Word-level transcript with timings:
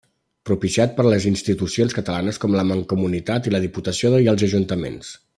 Propiciat 0.49 0.93
per 0.99 1.03
les 1.07 1.27
institucions 1.31 1.95
catalanes 1.97 2.41
com 2.45 2.55
la 2.59 2.65
Mancomunitat, 2.69 3.51
la 3.57 3.61
Diputació 3.69 4.13
i 4.25 4.31
els 4.33 4.47
Ajuntaments. 4.53 5.13